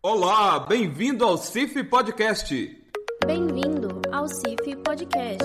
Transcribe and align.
Olá, 0.00 0.60
bem-vindo 0.60 1.24
ao 1.24 1.36
CIF 1.36 1.82
Podcast. 1.82 2.54
Bem-vindo 3.26 4.00
ao 4.12 4.28
CIF 4.28 4.76
Podcast. 4.84 5.44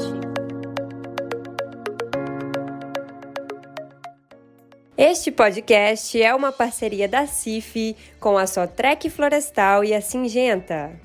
Este 4.95 5.31
podcast 5.31 6.21
é 6.21 6.35
uma 6.35 6.51
parceria 6.51 7.07
da 7.07 7.25
CIF 7.25 7.97
com 8.19 8.37
a 8.37 8.45
Sotrec 8.45 9.09
Florestal 9.09 9.83
e 9.83 9.91
a 9.91 10.01
Singenta. 10.01 11.01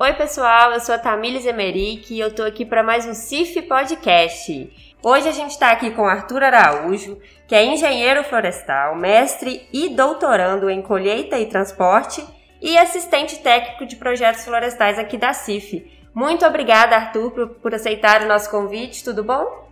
Oi, 0.00 0.12
pessoal, 0.14 0.72
eu 0.72 0.80
sou 0.80 0.96
a 0.96 0.98
Tamílis 0.98 1.46
Emerick 1.46 2.12
e 2.12 2.18
eu 2.18 2.34
tô 2.34 2.42
aqui 2.42 2.64
para 2.66 2.82
mais 2.82 3.06
um 3.06 3.14
CIF 3.14 3.62
Podcast. 3.62 4.87
Hoje 5.00 5.28
a 5.28 5.32
gente 5.32 5.52
está 5.52 5.70
aqui 5.70 5.92
com 5.92 6.04
Arthur 6.06 6.42
Araújo, 6.42 7.18
que 7.46 7.54
é 7.54 7.64
engenheiro 7.64 8.24
florestal, 8.24 8.96
mestre 8.96 9.64
e 9.72 9.90
doutorando 9.90 10.68
em 10.68 10.82
colheita 10.82 11.38
e 11.38 11.46
transporte 11.46 12.24
e 12.60 12.76
assistente 12.76 13.38
técnico 13.38 13.86
de 13.86 13.94
projetos 13.94 14.44
florestais 14.44 14.98
aqui 14.98 15.16
da 15.16 15.32
CIF. 15.32 15.88
Muito 16.12 16.44
obrigada, 16.44 16.96
Arthur, 16.96 17.30
por, 17.30 17.48
por 17.50 17.74
aceitar 17.76 18.22
o 18.22 18.26
nosso 18.26 18.50
convite. 18.50 19.04
Tudo 19.04 19.22
bom? 19.22 19.68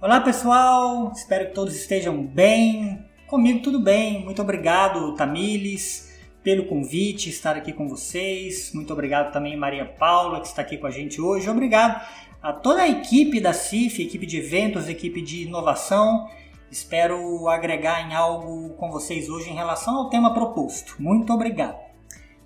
Olá, 0.00 0.22
pessoal. 0.22 1.12
Espero 1.14 1.48
que 1.48 1.54
todos 1.54 1.76
estejam 1.76 2.22
bem. 2.22 3.04
Comigo 3.26 3.60
tudo 3.60 3.78
bem. 3.78 4.24
Muito 4.24 4.40
obrigado, 4.40 5.14
Tamires, 5.16 6.18
pelo 6.42 6.64
convite, 6.64 7.28
estar 7.28 7.56
aqui 7.56 7.74
com 7.74 7.86
vocês. 7.86 8.72
Muito 8.72 8.90
obrigado 8.90 9.32
também, 9.32 9.54
Maria 9.54 9.84
Paula, 9.84 10.40
que 10.40 10.46
está 10.46 10.62
aqui 10.62 10.78
com 10.78 10.86
a 10.86 10.90
gente 10.90 11.20
hoje. 11.20 11.46
Obrigado 11.50 12.00
a 12.42 12.52
toda 12.52 12.82
a 12.82 12.88
equipe 12.88 13.40
da 13.40 13.52
CIF, 13.52 14.02
equipe 14.02 14.24
de 14.26 14.38
eventos, 14.38 14.88
equipe 14.88 15.20
de 15.20 15.42
inovação. 15.42 16.28
Espero 16.70 17.48
agregar 17.48 18.08
em 18.08 18.14
algo 18.14 18.70
com 18.76 18.90
vocês 18.90 19.28
hoje 19.28 19.50
em 19.50 19.54
relação 19.54 19.96
ao 19.96 20.08
tema 20.08 20.32
proposto. 20.32 20.94
Muito 20.98 21.32
obrigado. 21.32 21.76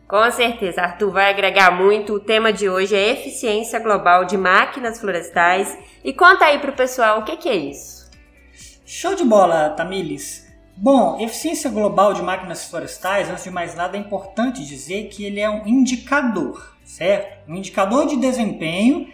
Com 0.08 0.30
certeza, 0.30 0.82
Arthur 0.82 1.10
vai 1.12 1.30
agregar 1.30 1.70
muito. 1.70 2.14
O 2.14 2.20
tema 2.20 2.52
de 2.52 2.68
hoje 2.68 2.94
é 2.94 3.10
eficiência 3.10 3.78
global 3.78 4.24
de 4.24 4.36
máquinas 4.36 5.00
florestais. 5.00 5.76
E 6.02 6.12
conta 6.12 6.46
aí 6.46 6.58
para 6.58 6.70
o 6.70 6.76
pessoal 6.76 7.20
o 7.20 7.24
que, 7.24 7.36
que 7.36 7.48
é 7.48 7.56
isso. 7.56 8.10
Show 8.84 9.14
de 9.14 9.24
bola, 9.24 9.70
Tamiles. 9.70 10.44
Bom, 10.76 11.20
eficiência 11.20 11.70
global 11.70 12.12
de 12.12 12.20
máquinas 12.20 12.64
florestais, 12.64 13.30
antes 13.30 13.44
de 13.44 13.50
mais 13.50 13.76
nada, 13.76 13.96
é 13.96 14.00
importante 14.00 14.64
dizer 14.64 15.08
que 15.08 15.24
ele 15.24 15.38
é 15.38 15.48
um 15.48 15.66
indicador, 15.66 16.76
certo? 16.84 17.48
Um 17.48 17.54
indicador 17.54 18.06
de 18.06 18.16
desempenho 18.16 19.08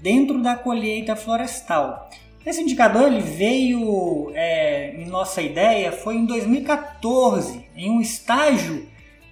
dentro 0.00 0.42
da 0.42 0.56
colheita 0.56 1.16
florestal. 1.16 2.08
Esse 2.44 2.62
indicador 2.62 3.08
ele 3.08 3.20
veio 3.20 4.30
é, 4.34 4.94
em 4.96 5.06
nossa 5.06 5.42
ideia 5.42 5.90
foi 5.90 6.14
em 6.14 6.24
2014, 6.24 7.66
em 7.74 7.90
um 7.90 8.00
estágio 8.00 8.86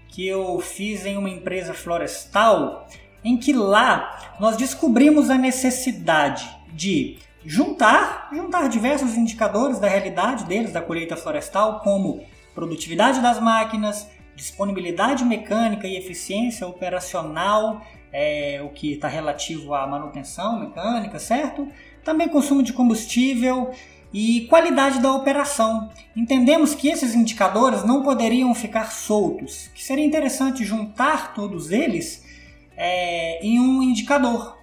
que 0.08 0.26
eu 0.26 0.60
fiz 0.60 1.06
em 1.06 1.16
uma 1.16 1.30
empresa 1.30 1.72
florestal, 1.72 2.88
em 3.22 3.36
que 3.36 3.52
lá 3.52 4.34
nós 4.40 4.56
descobrimos 4.56 5.30
a 5.30 5.38
necessidade 5.38 6.48
de 6.72 7.18
juntar, 7.44 8.30
juntar 8.32 8.68
diversos 8.68 9.16
indicadores 9.16 9.78
da 9.78 9.88
realidade 9.88 10.44
deles, 10.44 10.72
da 10.72 10.80
colheita 10.80 11.16
florestal, 11.16 11.80
como 11.80 12.24
produtividade 12.54 13.20
das 13.20 13.40
máquinas, 13.40 14.08
disponibilidade 14.34 15.24
mecânica 15.24 15.86
e 15.86 15.96
eficiência 15.96 16.66
operacional, 16.66 17.82
é, 18.16 18.62
o 18.64 18.68
que 18.68 18.92
está 18.92 19.08
relativo 19.08 19.74
à 19.74 19.84
manutenção 19.88 20.60
mecânica, 20.60 21.18
certo? 21.18 21.66
Também 22.04 22.28
consumo 22.28 22.62
de 22.62 22.72
combustível 22.72 23.72
e 24.12 24.42
qualidade 24.42 25.00
da 25.00 25.12
operação. 25.12 25.90
Entendemos 26.14 26.76
que 26.76 26.88
esses 26.88 27.12
indicadores 27.12 27.82
não 27.82 28.04
poderiam 28.04 28.54
ficar 28.54 28.92
soltos, 28.92 29.68
que 29.74 29.82
seria 29.82 30.04
interessante 30.04 30.64
juntar 30.64 31.34
todos 31.34 31.72
eles 31.72 32.24
é, 32.76 33.44
em 33.44 33.58
um 33.58 33.82
indicador, 33.82 34.56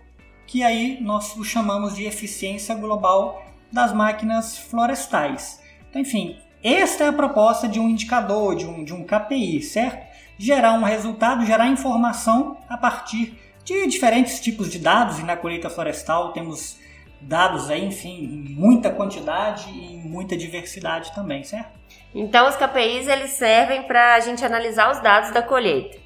que 0.47 0.63
aí 0.63 0.97
nós 1.01 1.35
o 1.35 1.43
chamamos 1.43 1.93
de 1.93 2.05
eficiência 2.05 2.73
global 2.73 3.43
das 3.69 3.91
máquinas 3.91 4.57
florestais. 4.57 5.61
Então, 5.89 6.01
enfim, 6.01 6.37
esta 6.63 7.03
é 7.03 7.07
a 7.09 7.13
proposta 7.13 7.67
de 7.67 7.81
um 7.81 7.89
indicador, 7.89 8.55
de 8.55 8.65
um, 8.65 8.85
de 8.85 8.93
um 8.93 9.03
KPI, 9.03 9.61
certo? 9.61 10.09
Gerar 10.37 10.73
um 10.73 10.83
resultado, 10.83 11.45
gerar 11.45 11.67
informação 11.67 12.57
a 12.69 12.77
partir 12.77 13.37
de 13.63 13.87
diferentes 13.87 14.39
tipos 14.39 14.69
de 14.69 14.79
dados, 14.79 15.19
e 15.19 15.23
na 15.23 15.37
colheita 15.37 15.69
florestal 15.69 16.33
temos 16.33 16.79
dados 17.21 17.69
aí, 17.69 17.85
enfim, 17.85 18.23
em 18.23 18.55
muita 18.55 18.89
quantidade 18.89 19.69
e 19.69 19.97
muita 19.97 20.35
diversidade 20.35 21.13
também, 21.13 21.43
certo? 21.43 21.79
Então 22.13 22.47
os 22.47 22.55
KPIs 22.55 23.07
eles 23.07 23.31
servem 23.31 23.83
para 23.83 24.15
a 24.15 24.19
gente 24.19 24.43
analisar 24.43 24.91
os 24.91 25.01
dados 25.01 25.31
da 25.31 25.41
colheita. 25.41 25.99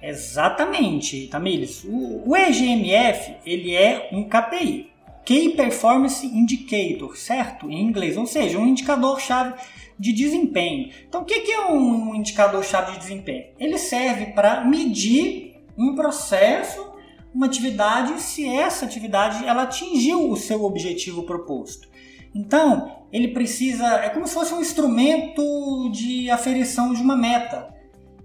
Exatamente, 0.00 1.28
Tamires. 1.28 1.84
O, 1.84 2.30
o 2.30 2.36
EGMF 2.36 3.36
ele 3.44 3.74
é 3.74 4.08
um 4.12 4.24
KPI, 4.24 4.90
Key 5.24 5.50
Performance 5.50 6.26
Indicator, 6.26 7.16
certo? 7.16 7.70
Em 7.70 7.80
inglês, 7.80 8.16
ou 8.16 8.26
seja, 8.26 8.58
um 8.58 8.66
indicador-chave 8.66 9.54
de 9.98 10.12
desempenho. 10.12 10.90
Então, 11.08 11.22
o 11.22 11.24
que 11.24 11.52
é 11.52 11.66
um 11.66 12.14
indicador-chave 12.14 12.92
de 12.92 12.98
desempenho? 12.98 13.44
Ele 13.58 13.78
serve 13.78 14.26
para 14.32 14.64
medir 14.64 15.51
um 15.76 15.94
processo, 15.94 16.92
uma 17.34 17.46
atividade, 17.46 18.20
se 18.20 18.48
essa 18.48 18.84
atividade 18.84 19.44
ela 19.46 19.62
atingiu 19.62 20.30
o 20.30 20.36
seu 20.36 20.64
objetivo 20.64 21.22
proposto. 21.24 21.88
Então, 22.34 23.04
ele 23.12 23.28
precisa, 23.28 23.86
é 23.96 24.08
como 24.08 24.26
se 24.26 24.34
fosse 24.34 24.54
um 24.54 24.60
instrumento 24.60 25.90
de 25.90 26.30
aferição 26.30 26.94
de 26.94 27.02
uma 27.02 27.16
meta. 27.16 27.72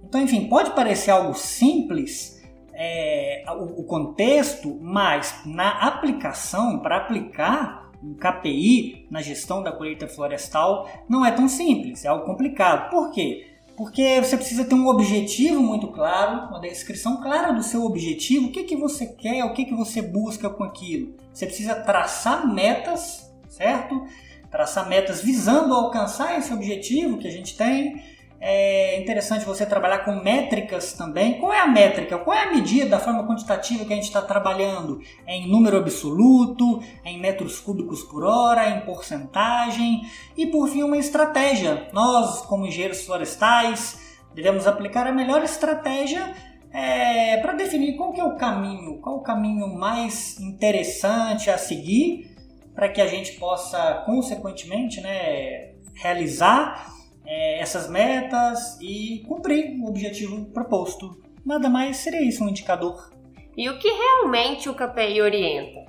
Então, 0.03 0.21
enfim, 0.21 0.47
pode 0.47 0.71
parecer 0.71 1.11
algo 1.11 1.33
simples, 1.33 2.41
é, 2.73 3.43
o, 3.49 3.81
o 3.81 3.83
contexto, 3.83 4.77
mas 4.81 5.41
na 5.45 5.69
aplicação, 5.87 6.79
para 6.79 6.97
aplicar 6.97 7.91
um 8.01 8.13
KPI 8.13 9.07
na 9.09 9.21
gestão 9.21 9.63
da 9.63 9.71
colheita 9.71 10.07
florestal, 10.07 10.87
não 11.09 11.25
é 11.25 11.31
tão 11.31 11.49
simples, 11.49 12.05
é 12.05 12.07
algo 12.07 12.25
complicado. 12.25 12.89
Por 12.89 13.11
quê? 13.11 13.46
Porque 13.77 14.19
você 14.19 14.35
precisa 14.35 14.65
ter 14.65 14.73
um 14.73 14.87
objetivo 14.87 15.61
muito 15.61 15.89
claro, 15.89 16.49
uma 16.49 16.59
descrição 16.59 17.21
clara 17.21 17.53
do 17.53 17.61
seu 17.61 17.85
objetivo, 17.85 18.47
o 18.47 18.51
que, 18.51 18.63
que 18.63 18.75
você 18.75 19.05
quer, 19.05 19.45
o 19.45 19.53
que, 19.53 19.65
que 19.65 19.75
você 19.75 20.01
busca 20.01 20.49
com 20.49 20.63
aquilo. 20.63 21.15
Você 21.31 21.45
precisa 21.45 21.75
traçar 21.75 22.51
metas, 22.51 23.31
certo? 23.47 24.03
Traçar 24.49 24.89
metas 24.89 25.21
visando 25.21 25.75
alcançar 25.75 26.39
esse 26.39 26.51
objetivo 26.51 27.19
que 27.19 27.27
a 27.27 27.31
gente 27.31 27.55
tem 27.55 28.01
é 28.39 28.99
interessante 28.99 29.45
você 29.45 29.65
trabalhar 29.65 29.99
com 29.99 30.11
métricas 30.21 30.93
também. 30.93 31.39
Qual 31.39 31.51
é 31.51 31.59
a 31.59 31.67
métrica? 31.67 32.17
Qual 32.19 32.35
é 32.35 32.43
a 32.43 32.51
medida, 32.51 32.97
a 32.97 32.99
forma 32.99 33.27
quantitativa 33.27 33.83
que 33.83 33.93
a 33.93 33.95
gente 33.95 34.05
está 34.05 34.21
trabalhando? 34.21 34.99
É 35.25 35.35
em 35.35 35.49
número 35.49 35.77
absoluto, 35.77 36.81
é 37.03 37.09
em 37.09 37.19
metros 37.19 37.59
cúbicos 37.59 38.03
por 38.03 38.23
hora, 38.23 38.65
é 38.65 38.77
em 38.77 38.81
porcentagem 38.81 40.01
e, 40.35 40.45
por 40.47 40.67
fim, 40.69 40.83
uma 40.83 40.97
estratégia. 40.97 41.89
Nós, 41.93 42.41
como 42.41 42.65
engenheiros 42.65 43.03
florestais, 43.05 43.99
devemos 44.35 44.67
aplicar 44.67 45.07
a 45.07 45.11
melhor 45.11 45.43
estratégia 45.43 46.33
é, 46.71 47.37
para 47.37 47.53
definir 47.53 47.95
qual 47.97 48.13
é 48.15 48.23
o 48.23 48.35
caminho, 48.35 48.99
qual 48.99 49.17
o 49.17 49.23
caminho 49.23 49.67
mais 49.75 50.39
interessante 50.39 51.49
a 51.49 51.57
seguir 51.57 52.35
para 52.75 52.89
que 52.89 53.01
a 53.01 53.07
gente 53.07 53.31
possa, 53.39 54.03
consequentemente, 54.05 55.01
né, 55.01 55.71
realizar 55.95 56.96
é, 57.27 57.59
essas 57.59 57.89
metas 57.89 58.79
e 58.81 59.23
cumprir 59.27 59.77
o 59.81 59.87
objetivo 59.87 60.45
proposto. 60.45 61.21
Nada 61.45 61.69
mais 61.69 61.97
seria 61.97 62.21
isso 62.21 62.43
um 62.43 62.49
indicador. 62.49 63.11
E 63.55 63.69
o 63.69 63.77
que 63.77 63.89
realmente 63.89 64.69
o 64.69 64.73
KPI 64.73 65.21
orienta? 65.21 65.85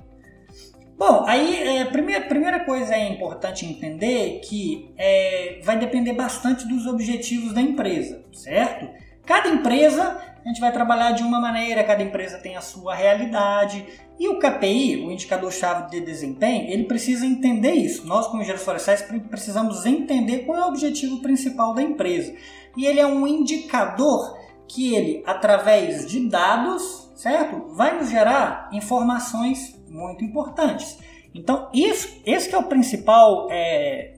Bom, 0.97 1.23
aí 1.25 1.55
é, 1.55 1.85
primeira, 1.85 2.25
primeira 2.27 2.65
coisa 2.65 2.93
é 2.93 3.07
importante 3.07 3.65
entender 3.65 4.41
que 4.41 4.91
é, 4.97 5.61
vai 5.63 5.79
depender 5.79 6.11
bastante 6.11 6.67
dos 6.67 6.85
objetivos 6.85 7.53
da 7.53 7.61
empresa, 7.61 8.21
certo? 8.33 8.89
Cada 9.29 9.47
empresa 9.47 10.19
a 10.43 10.47
gente 10.47 10.59
vai 10.59 10.71
trabalhar 10.71 11.11
de 11.11 11.21
uma 11.21 11.39
maneira, 11.39 11.83
cada 11.83 12.01
empresa 12.01 12.39
tem 12.39 12.55
a 12.55 12.61
sua 12.61 12.95
realidade. 12.95 13.85
E 14.19 14.27
o 14.27 14.39
KPI, 14.39 15.05
o 15.05 15.11
indicador-chave 15.11 15.87
de 15.91 16.01
desempenho, 16.01 16.67
ele 16.67 16.85
precisa 16.85 17.27
entender 17.27 17.73
isso. 17.73 18.07
Nós, 18.07 18.25
como 18.25 18.39
engenheiros 18.39 18.63
florestais, 18.63 19.03
precisamos 19.29 19.85
entender 19.85 20.39
qual 20.47 20.57
é 20.57 20.65
o 20.65 20.69
objetivo 20.69 21.21
principal 21.21 21.75
da 21.75 21.83
empresa. 21.83 22.33
E 22.75 22.87
ele 22.87 22.99
é 22.99 23.05
um 23.05 23.27
indicador 23.27 24.35
que 24.67 24.95
ele, 24.95 25.21
através 25.27 26.07
de 26.07 26.27
dados, 26.27 27.11
certo? 27.13 27.75
Vai 27.75 27.99
nos 27.99 28.09
gerar 28.09 28.67
informações 28.73 29.79
muito 29.87 30.23
importantes. 30.23 30.97
Então, 31.35 31.69
isso, 31.71 32.19
esse 32.25 32.55
é 32.55 32.57
o 32.57 32.63
principal 32.63 33.47
é, 33.51 34.15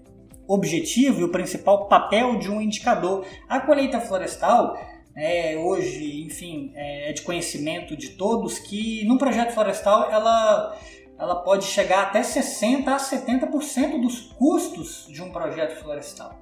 objetivo 0.47 1.19
e 1.19 1.23
o 1.25 1.31
principal 1.31 1.89
papel 1.89 2.39
de 2.39 2.49
um 2.49 2.61
indicador. 2.61 3.25
A 3.49 3.59
colheita 3.59 3.99
florestal 3.99 4.77
é, 5.15 5.57
hoje, 5.57 6.23
enfim, 6.23 6.71
é, 6.75 7.09
é 7.09 7.13
de 7.13 7.21
conhecimento 7.21 7.95
de 7.95 8.11
todos 8.11 8.59
que 8.59 9.03
num 9.05 9.17
projeto 9.17 9.53
florestal 9.53 10.09
ela, 10.09 10.77
ela 11.19 11.35
pode 11.35 11.65
chegar 11.65 12.03
até 12.03 12.21
60% 12.21 12.87
a 12.87 12.97
70% 12.97 14.01
dos 14.01 14.21
custos 14.37 15.07
de 15.09 15.21
um 15.21 15.31
projeto 15.31 15.81
florestal. 15.81 16.39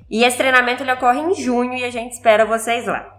E 0.07 0.23
esse 0.23 0.37
treinamento 0.37 0.83
ele 0.83 0.91
ocorre 0.91 1.19
em 1.19 1.33
junho 1.33 1.73
e 1.73 1.83
a 1.83 1.89
gente 1.89 2.11
espera 2.11 2.45
vocês 2.45 2.85
lá. 2.85 3.12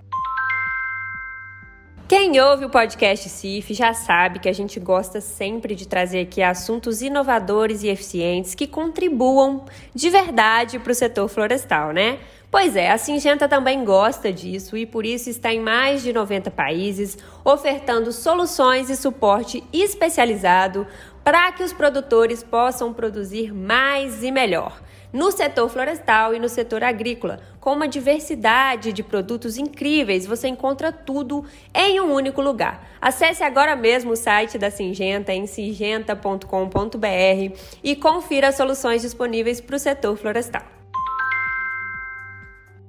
Quem 2.17 2.41
ouve 2.41 2.65
o 2.65 2.71
podcast 2.71 3.29
CIF 3.29 3.75
já 3.75 3.93
sabe 3.93 4.39
que 4.39 4.49
a 4.49 4.53
gente 4.53 4.79
gosta 4.79 5.21
sempre 5.21 5.75
de 5.75 5.89
trazer 5.89 6.21
aqui 6.21 6.41
assuntos 6.41 7.03
inovadores 7.03 7.83
e 7.83 7.89
eficientes 7.89 8.55
que 8.55 8.69
contribuam 8.69 9.65
de 9.93 10.11
verdade 10.11 10.79
para 10.79 10.93
o 10.93 10.95
setor 10.95 11.27
florestal, 11.27 11.91
né? 11.91 12.21
Pois 12.53 12.77
é, 12.77 12.93
a 12.93 12.99
Singenta 12.99 13.49
também 13.49 13.85
gosta 13.85 14.33
disso 14.33 14.77
e 14.77 14.87
por 14.87 15.05
isso 15.05 15.29
está 15.29 15.53
em 15.53 15.59
mais 15.59 16.05
de 16.05 16.13
90 16.13 16.53
países 16.53 17.19
ofertando 17.45 18.13
soluções 18.13 18.89
e 18.91 18.95
suporte 18.95 19.65
especializado 19.73 20.87
para 21.25 21.51
que 21.51 21.65
os 21.65 21.73
produtores 21.73 22.45
possam 22.45 22.95
produzir 22.95 23.53
mais 23.53 24.23
e 24.23 24.31
melhor 24.31 24.81
no 25.15 25.31
setor 25.31 25.71
florestal 25.71 26.35
e 26.35 26.41
no 26.41 26.49
setor 26.49 26.83
agrícola. 26.83 27.39
Com 27.61 27.73
uma 27.73 27.87
diversidade 27.87 28.93
de 28.93 29.05
produtos 29.05 29.57
incríveis, 29.57 30.27
você 30.27 30.49
encontra 30.49 30.91
tudo 30.91 31.45
em 31.73 32.01
um 32.01 32.13
único 32.13 32.43
lugar. 32.43 32.85
Acesse 33.01 33.45
agora 33.45 33.77
mesmo 33.77 34.11
o 34.11 34.17
site 34.17 34.59
da 34.59 34.73
Singenta 34.73 35.33
em 35.33 35.47
singenta.com.br 35.47 37.57
e 37.83 37.95
confira 37.95 38.49
as 38.49 38.57
soluções 38.57 39.03
disponíveis 39.03 39.61
para 39.61 39.77
o 39.77 39.79
setor 39.79 40.17
florestal. 40.17 40.63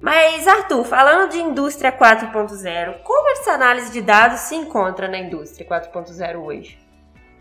Mas, 0.02 0.48
Arthur, 0.48 0.84
falando 0.84 1.32
de 1.32 1.40
indústria 1.40 1.92
4.0, 1.92 3.02
como 3.04 3.30
essa 3.32 3.52
análise 3.52 3.92
de 3.92 4.02
dados 4.02 4.40
se 4.42 4.56
encontra 4.56 5.08
na 5.08 5.20
indústria 5.20 5.68
4.0 5.68 6.38
hoje? 6.38 6.80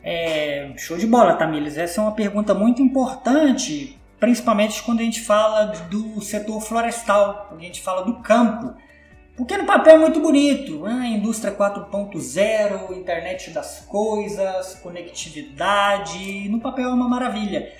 É, 0.02 0.72
show 0.76 0.98
de 0.98 1.06
bola, 1.06 1.34
Tamires. 1.34 1.78
Essa 1.78 2.00
é 2.00 2.04
uma 2.04 2.12
pergunta 2.12 2.54
muito 2.54 2.82
importante 2.82 3.98
principalmente 4.18 4.82
quando 4.82 5.00
a 5.00 5.04
gente 5.04 5.20
fala 5.20 5.66
do 5.90 6.20
setor 6.20 6.60
florestal, 6.60 7.46
quando 7.48 7.60
a 7.60 7.64
gente 7.64 7.82
fala 7.82 8.02
do 8.02 8.14
campo. 8.20 8.74
Porque 9.36 9.56
no 9.56 9.66
papel 9.66 9.96
é 9.96 9.98
muito 9.98 10.20
bonito, 10.20 10.80
né? 10.80 11.08
indústria 11.08 11.52
4.0, 11.52 12.96
internet 12.96 13.50
das 13.50 13.80
coisas, 13.80 14.76
conectividade, 14.76 16.48
no 16.48 16.60
papel 16.60 16.90
é 16.90 16.92
uma 16.92 17.08
maravilha. 17.08 17.72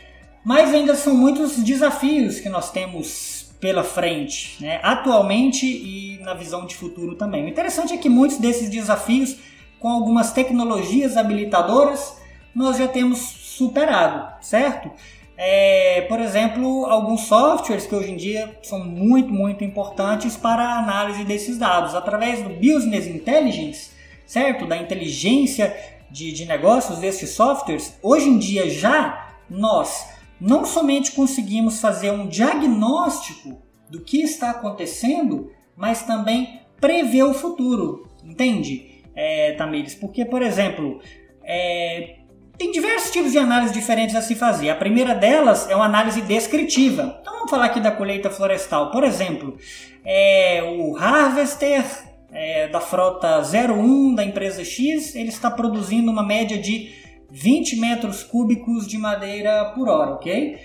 Mas 0.45 0.75
ainda 0.75 0.97
são 0.97 1.15
muitos 1.15 1.57
desafios 1.59 2.41
que 2.41 2.49
nós 2.49 2.73
temos 2.73 3.55
pela 3.61 3.85
frente, 3.85 4.61
né? 4.61 4.81
atualmente 4.83 5.65
e 5.65 6.19
na 6.23 6.35
visão 6.35 6.67
de 6.67 6.75
futuro 6.75 7.15
também. 7.15 7.45
O 7.45 7.49
interessante 7.49 7.95
é 7.95 7.97
que 7.97 8.09
muitos 8.09 8.39
desses 8.39 8.69
desafios, 8.69 9.37
com 9.79 9.89
algumas 9.89 10.33
tecnologias 10.33 11.17
habilitadoras, 11.17 12.19
nós 12.55 12.79
já 12.79 12.89
temos 12.89 13.19
superado, 13.21 14.43
certo? 14.43 14.91
É, 15.37 16.03
por 16.03 16.21
exemplo, 16.21 16.87
alguns 16.87 17.23
softwares 17.23 17.87
que 17.87 17.95
hoje 17.95 18.13
em 18.13 18.17
dia 18.17 18.57
são 18.63 18.85
muito, 18.85 19.33
muito 19.33 19.65
importantes 19.65 20.37
para 20.37 20.63
a 20.63 20.79
análise 20.79 21.25
desses 21.25 21.59
dados. 21.59 21.95
Através 21.95 22.43
do 22.43 22.51
Business 22.51 23.07
Intelligence, 23.07 23.91
certo? 24.27 24.67
Da 24.67 24.77
inteligência 24.77 25.77
de, 26.11 26.33
de 26.33 26.45
negócios 26.45 26.99
desses 26.99 27.31
softwares, 27.31 27.99
hoje 28.03 28.29
em 28.29 28.38
dia 28.38 28.71
já 28.71 29.35
nós 29.50 30.09
não 30.41 30.64
somente 30.64 31.12
conseguimos 31.12 31.81
fazer 31.81 32.11
um 32.11 32.26
diagnóstico 32.26 33.61
do 33.91 34.00
que 34.00 34.23
está 34.23 34.50
acontecendo, 34.50 35.50
mas 35.76 36.03
também 36.03 36.61
prever 36.81 37.25
o 37.25 37.35
futuro, 37.35 38.09
entende, 38.23 39.03
é, 39.14 39.53
Tamires? 39.53 39.95
Porque, 39.95 40.25
por 40.25 40.43
exemplo, 40.43 41.00
é, 41.43 42.17
tem 42.56 42.70
diversos 42.70 43.11
tipos 43.11 43.32
de 43.32 43.38
análise 43.38 43.73
diferentes 43.73 44.14
a 44.14 44.23
se 44.23 44.34
fazer. 44.34 44.70
A 44.70 44.76
primeira 44.76 45.14
delas 45.14 45.68
é 45.68 45.75
uma 45.75 45.87
análise 45.87 46.20
descritiva. 46.23 47.18
Então 47.20 47.34
vamos 47.34 47.50
falar 47.50 47.66
aqui 47.66 47.80
da 47.80 47.90
colheita 47.90 48.30
florestal. 48.30 48.90
Por 48.90 49.02
exemplo, 49.04 49.56
é, 50.04 50.62
o 50.62 50.96
harvester 50.96 51.84
é, 52.32 52.68
da 52.68 52.80
frota 52.80 53.40
01 53.40 54.14
da 54.14 54.25
empresa 54.25 54.64
X, 54.64 55.14
ele 55.14 55.28
está 55.28 55.50
produzindo 55.50 56.11
uma 56.11 56.23
média 56.23 56.58
de 56.58 56.92
20 57.30 57.76
metros 57.76 58.23
cúbicos 58.23 58.87
de 58.87 58.99
madeira 58.99 59.73
por 59.75 59.88
hora, 59.88 60.12
ok? 60.12 60.58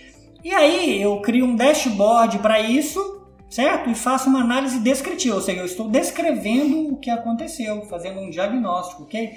E 0.44 0.54
aí 0.54 1.02
eu 1.02 1.20
crio 1.22 1.46
um 1.46 1.56
dashboard 1.56 2.40
para 2.40 2.60
isso, 2.60 3.28
certo? 3.50 3.90
E 3.90 3.96
faço 3.96 4.30
uma 4.30 4.42
análise 4.42 4.80
descritiva, 4.80 5.36
ou 5.36 5.42
seja, 5.42 5.60
eu 5.60 5.66
estou 5.66 5.90
descrevendo 5.90 6.94
o 6.94 6.98
que 6.98 7.10
aconteceu, 7.10 7.82
fazendo 7.86 8.20
um 8.20 8.30
diagnóstico, 8.30 9.04
ok? 9.04 9.34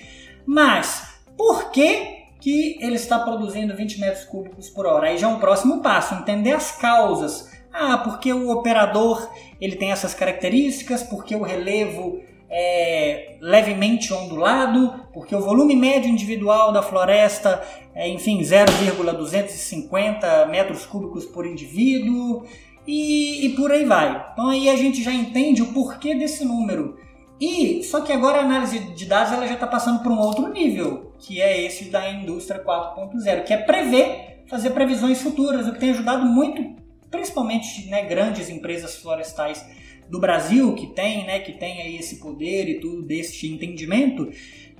Mas 0.47 1.21
por 1.37 1.71
que 1.71 2.22
que 2.43 2.77
ele 2.81 2.97
está 2.97 3.21
produzindo 3.21 3.77
20 3.77 4.01
metros 4.01 4.25
cúbicos 4.25 4.69
por 4.69 4.85
hora. 4.85 5.07
Aí 5.07 5.17
já 5.17 5.29
é 5.29 5.31
um 5.31 5.39
próximo 5.39 5.81
passo, 5.81 6.15
entender 6.15 6.51
as 6.51 6.73
causas. 6.73 7.49
Ah, 7.73 7.99
porque 7.99 8.33
o 8.33 8.51
operador 8.51 9.31
ele 9.61 9.77
tem 9.77 9.93
essas 9.93 10.13
características, 10.13 11.05
porque 11.05 11.37
o 11.37 11.43
relevo 11.43 12.21
é 12.51 13.37
levemente 13.41 14.13
ondulado, 14.13 15.07
porque 15.15 15.37
o 15.37 15.41
volume 15.41 15.77
médio 15.77 16.11
individual 16.11 16.73
da 16.73 16.83
floresta 16.83 17.63
é, 17.95 18.09
enfim, 18.09 18.43
0,250 18.43 20.47
metros 20.47 20.85
cúbicos 20.85 21.25
por 21.25 21.47
indivíduo 21.47 22.43
e, 22.85 23.47
e 23.47 23.51
por 23.51 23.71
aí 23.71 23.85
vai. 23.85 24.33
Então 24.33 24.49
aí 24.49 24.69
a 24.69 24.75
gente 24.75 25.01
já 25.01 25.13
entende 25.13 25.63
o 25.63 25.73
porquê 25.73 26.17
desse 26.17 26.45
número. 26.45 26.99
E 27.41 27.83
só 27.83 28.01
que 28.01 28.13
agora 28.13 28.39
a 28.39 28.45
análise 28.45 28.79
de 28.79 29.05
dados 29.05 29.33
ela 29.33 29.47
já 29.47 29.55
está 29.55 29.67
passando 29.67 30.01
para 30.03 30.13
um 30.13 30.19
outro 30.19 30.49
nível, 30.49 31.13
que 31.19 31.41
é 31.41 31.61
esse 31.65 31.87
da 31.87 32.11
indústria 32.11 32.63
4.0, 32.63 33.45
que 33.45 33.53
é 33.53 33.57
prever, 33.57 34.45
fazer 34.47 34.71
previsões 34.71 35.21
futuras, 35.21 35.67
o 35.67 35.73
que 35.73 35.81
tem 35.81 35.91
ajudado 35.91 36.25
muito, 36.25 36.63
principalmente 37.11 37.89
né, 37.89 38.03
grandes 38.03 38.49
empresas 38.49 38.97
florestais 38.97 39.65
do 40.09 40.19
Brasil 40.19 40.75
que 40.75 40.89
tem, 40.89 41.27
né, 41.27 41.41
que 41.41 41.53
tem 41.53 41.81
aí 41.81 41.97
esse 41.97 42.17
poder 42.17 42.69
e 42.69 42.81
tudo 42.81 43.03
desse 43.03 43.51
entendimento, 43.53 44.31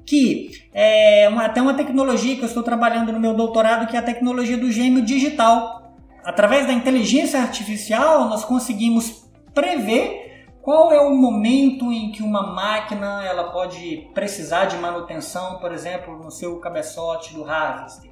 que 0.05 0.63
é 0.73 1.29
uma, 1.29 1.47
até 1.47 1.63
uma 1.63 1.75
tecnologia 1.75 2.37
que 2.37 2.43
eu 2.43 2.47
estou 2.49 2.63
trabalhando 2.63 3.13
no 3.13 3.21
meu 3.21 3.35
doutorado, 3.35 3.89
que 3.89 3.97
é 3.97 3.99
a 3.99 4.03
tecnologia 4.03 4.57
do 4.57 4.71
gêmeo 4.71 5.03
digital. 5.03 5.97
Através 6.25 6.67
da 6.67 6.73
inteligência 6.73 7.41
artificial, 7.41 8.29
nós 8.29 8.45
conseguimos 8.45 9.25
prever 9.55 10.32
qual 10.63 10.93
é 10.93 11.01
o 11.01 11.11
momento 11.11 11.93
em 11.93 12.13
que 12.13 12.23
uma 12.23 12.55
máquina 12.55 13.25
ela 13.27 13.51
pode 13.51 14.09
precisar 14.15 14.67
de 14.67 14.77
manutenção, 14.77 15.59
por 15.59 15.73
exemplo, 15.73 16.17
no 16.17 16.31
seu 16.31 16.61
cabeçote 16.61 17.35
do 17.35 17.45
harvester. 17.45 18.11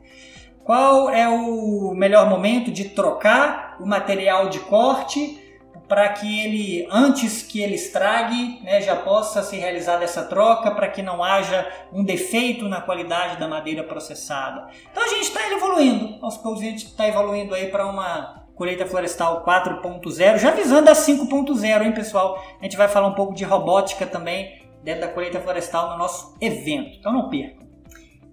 Qual 0.65 1.09
é 1.09 1.29
o 1.29 1.95
melhor 1.95 2.29
momento 2.29 2.73
de 2.73 2.91
trocar 2.91 3.77
o 3.81 3.87
material 3.87 4.49
de 4.49 4.59
corte 4.61 5.41
para 5.89 6.09
que 6.11 6.41
ele, 6.41 6.89
antes 6.91 7.43
que 7.43 7.61
ele 7.61 7.75
estrague, 7.75 8.61
né, 8.63 8.81
já 8.81 8.95
possa 8.95 9.43
ser 9.43 9.57
realizada 9.57 10.05
essa 10.05 10.25
troca, 10.25 10.71
para 10.71 10.89
que 10.89 11.03
não 11.03 11.23
haja 11.23 11.69
um 11.93 12.05
defeito 12.05 12.69
na 12.69 12.81
qualidade 12.81 13.39
da 13.39 13.49
madeira 13.49 13.83
processada. 13.83 14.69
Então 14.91 15.05
a 15.05 15.09
gente 15.09 15.23
está 15.23 15.51
evoluindo, 15.51 16.17
aos 16.25 16.37
poucos 16.37 16.63
a 16.63 16.65
gente 16.65 16.87
está 16.87 17.09
evoluindo 17.09 17.55
aí 17.55 17.69
para 17.71 17.87
uma 17.87 18.40
colheita 18.61 18.85
florestal 18.85 19.43
4.0, 19.43 20.37
já 20.37 20.51
visando 20.51 20.91
a 20.91 20.93
5.0, 20.93 21.83
hein 21.83 21.93
pessoal? 21.93 22.45
A 22.61 22.65
gente 22.65 22.77
vai 22.77 22.89
falar 22.89 23.09
um 23.09 23.15
pouco 23.15 23.35
de 23.35 23.43
robótica 23.43 24.05
também 24.05 24.69
dentro 24.85 25.01
da 25.01 25.09
colheita 25.09 25.41
florestal 25.41 25.93
no 25.93 25.97
nosso 25.97 26.37
evento, 26.43 26.99
então 26.99 27.11
não 27.11 27.31
percam. 27.31 27.67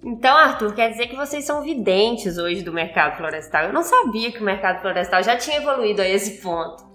Então, 0.03 0.35
Arthur, 0.35 0.75
quer 0.75 0.89
dizer 0.89 1.07
que 1.07 1.15
vocês 1.15 1.45
são 1.45 1.61
videntes 1.61 2.37
hoje 2.37 2.61
do 2.61 2.73
mercado 2.73 3.15
florestal. 3.15 3.67
Eu 3.67 3.73
não 3.73 3.83
sabia 3.83 4.29
que 4.29 4.39
o 4.39 4.43
mercado 4.43 4.81
florestal 4.81 5.23
já 5.23 5.37
tinha 5.37 5.57
evoluído 5.57 6.01
a 6.01 6.07
esse 6.07 6.41
ponto. 6.41 6.85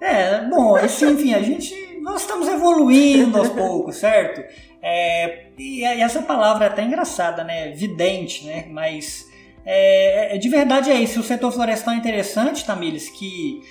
É, 0.00 0.40
bom, 0.48 0.74
assim, 0.74 1.12
enfim, 1.12 1.34
a 1.34 1.40
gente. 1.40 2.00
Nós 2.02 2.22
estamos 2.22 2.48
evoluindo 2.48 3.38
aos 3.38 3.48
poucos, 3.50 3.94
certo? 3.94 4.42
É, 4.82 5.46
e 5.56 5.84
essa 5.84 6.20
palavra 6.22 6.64
é 6.64 6.68
até 6.68 6.82
engraçada, 6.82 7.44
né? 7.44 7.70
Vidente, 7.70 8.44
né? 8.44 8.66
Mas 8.68 9.30
é, 9.64 10.34
é, 10.34 10.38
de 10.38 10.48
verdade 10.48 10.90
é 10.90 11.00
isso. 11.00 11.20
O 11.20 11.22
setor 11.22 11.52
florestal 11.52 11.94
é 11.94 11.96
interessante, 11.96 12.64
Tamires, 12.64 13.08
que 13.08 13.62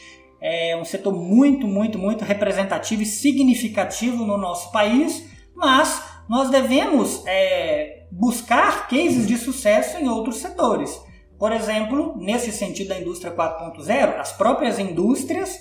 é 0.41 0.75
um 0.75 0.85
setor 0.85 1.13
muito, 1.13 1.67
muito, 1.67 1.99
muito 1.99 2.23
representativo 2.23 3.01
e 3.01 3.05
significativo 3.05 4.25
no 4.25 4.37
nosso 4.37 4.71
país, 4.71 5.29
mas 5.55 6.03
nós 6.27 6.49
devemos 6.49 7.23
é, 7.27 8.03
buscar 8.11 8.87
cases 8.87 9.27
de 9.27 9.37
sucesso 9.37 9.97
em 9.97 10.07
outros 10.07 10.37
setores. 10.37 10.99
Por 11.37 11.51
exemplo, 11.51 12.15
nesse 12.17 12.51
sentido 12.51 12.89
da 12.89 12.99
indústria 12.99 13.33
4.0, 13.33 14.19
as 14.19 14.31
próprias 14.31 14.77
indústrias 14.79 15.59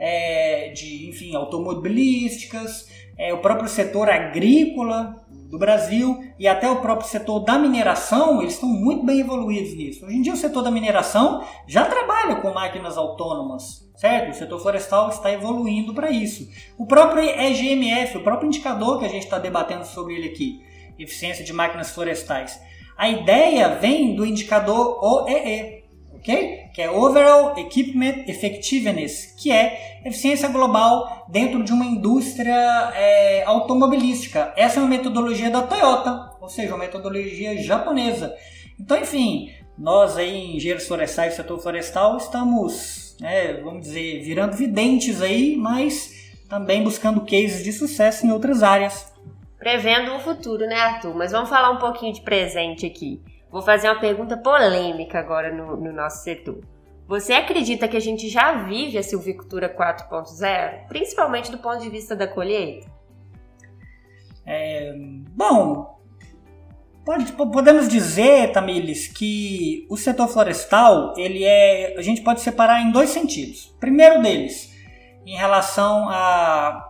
é, 0.00 0.72
de, 0.74 1.08
enfim, 1.08 1.36
automobilísticas, 1.36 2.88
é, 3.18 3.34
o 3.34 3.38
próprio 3.38 3.68
setor 3.68 4.08
agrícola 4.08 5.14
do 5.50 5.58
Brasil 5.58 6.24
e 6.38 6.48
até 6.48 6.70
o 6.70 6.80
próprio 6.80 7.08
setor 7.08 7.40
da 7.40 7.58
mineração, 7.58 8.40
eles 8.40 8.54
estão 8.54 8.68
muito 8.68 9.04
bem 9.04 9.20
evoluídos 9.20 9.76
nisso. 9.76 10.06
Hoje 10.06 10.16
em 10.16 10.22
dia 10.22 10.32
o 10.32 10.36
setor 10.36 10.62
da 10.62 10.70
mineração 10.70 11.44
já 11.66 11.84
trabalha 11.84 12.36
com 12.36 12.52
máquinas 12.52 12.96
autônomas, 12.96 13.86
certo? 13.96 14.30
O 14.30 14.34
setor 14.34 14.60
florestal 14.60 15.10
está 15.10 15.30
evoluindo 15.30 15.92
para 15.92 16.10
isso. 16.10 16.48
O 16.78 16.86
próprio 16.86 17.22
EGMF, 17.22 18.16
o 18.16 18.22
próprio 18.22 18.46
indicador 18.46 18.98
que 18.98 19.04
a 19.04 19.08
gente 19.08 19.24
está 19.24 19.38
debatendo 19.38 19.84
sobre 19.84 20.14
ele 20.14 20.28
aqui, 20.28 20.62
eficiência 20.98 21.44
de 21.44 21.52
máquinas 21.52 21.90
florestais. 21.90 22.60
A 22.96 23.08
ideia 23.08 23.68
vem 23.76 24.14
do 24.14 24.24
indicador 24.24 25.02
OEE, 25.02 25.79
ok? 26.20 26.70
Que 26.72 26.82
é 26.82 26.90
Overall 26.90 27.58
Equipment 27.58 28.24
Effectiveness, 28.28 29.34
que 29.36 29.50
é 29.50 30.00
eficiência 30.04 30.48
global 30.48 31.26
dentro 31.28 31.64
de 31.64 31.72
uma 31.72 31.84
indústria 31.84 32.54
é, 32.94 33.42
automobilística. 33.44 34.52
Essa 34.56 34.78
é 34.78 34.82
uma 34.82 34.88
metodologia 34.88 35.50
da 35.50 35.62
Toyota, 35.62 36.30
ou 36.40 36.48
seja, 36.48 36.74
uma 36.74 36.84
metodologia 36.84 37.60
japonesa. 37.62 38.34
Então, 38.78 38.98
enfim, 38.98 39.50
nós 39.76 40.16
aí, 40.16 40.56
engenheiros 40.56 40.86
florestais, 40.86 41.34
setor 41.34 41.58
florestal, 41.58 42.16
estamos, 42.18 43.16
né, 43.20 43.54
vamos 43.54 43.82
dizer, 43.82 44.22
virando 44.22 44.56
videntes 44.56 45.20
aí, 45.22 45.56
mas 45.56 46.32
também 46.48 46.82
buscando 46.82 47.22
cases 47.22 47.64
de 47.64 47.72
sucesso 47.72 48.26
em 48.26 48.30
outras 48.30 48.62
áreas. 48.62 49.10
Prevendo 49.58 50.14
o 50.14 50.20
futuro, 50.20 50.66
né, 50.66 50.74
Arthur? 50.74 51.14
Mas 51.14 51.32
vamos 51.32 51.48
falar 51.48 51.70
um 51.70 51.78
pouquinho 51.78 52.12
de 52.12 52.22
presente 52.22 52.86
aqui. 52.86 53.20
Vou 53.50 53.62
fazer 53.62 53.88
uma 53.88 53.98
pergunta 53.98 54.36
polêmica 54.36 55.18
agora 55.18 55.52
no, 55.52 55.76
no 55.76 55.92
nosso 55.92 56.22
setor. 56.22 56.60
Você 57.08 57.32
acredita 57.32 57.88
que 57.88 57.96
a 57.96 58.00
gente 58.00 58.28
já 58.28 58.62
vive 58.62 58.96
a 58.96 59.02
silvicultura 59.02 59.68
4.0, 59.68 60.86
principalmente 60.86 61.50
do 61.50 61.58
ponto 61.58 61.80
de 61.80 61.88
vista 61.88 62.14
da 62.14 62.28
colheita? 62.28 62.88
É, 64.46 64.94
bom, 65.30 65.98
pode, 67.04 67.32
podemos 67.32 67.88
dizer, 67.88 68.52
Tamiles, 68.52 69.08
que 69.08 69.86
o 69.90 69.96
setor 69.96 70.28
florestal 70.28 71.12
ele 71.16 71.42
é, 71.42 71.96
a 71.98 72.02
gente 72.02 72.22
pode 72.22 72.40
separar 72.40 72.80
em 72.80 72.92
dois 72.92 73.10
sentidos. 73.10 73.74
Primeiro 73.80 74.22
deles, 74.22 74.72
em 75.26 75.36
relação 75.36 76.08
a 76.08 76.89